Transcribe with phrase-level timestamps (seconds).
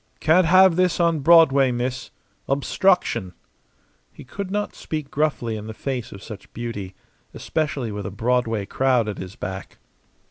[0.19, 2.09] "Can't have this on Broadway, miss.
[2.49, 3.33] Obstruction."
[4.11, 6.95] He could not speak gruffly in the face of such beauty
[7.35, 9.77] especially with a Broadway crowd at his back.